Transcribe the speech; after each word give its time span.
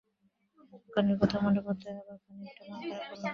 গানের 0.93 1.17
কথা 1.21 1.37
মনে 1.43 1.59
পড়তেই 1.65 1.95
আবার 2.01 2.17
খানিকটা 2.23 2.61
মন-খারাপ 2.67 3.07
হল। 3.11 3.23